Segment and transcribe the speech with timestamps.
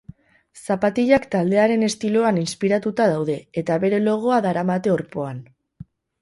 [0.59, 5.45] Zapatilak taldearen estiloan inspiratuta daude eta bere logoa daramate orpoan.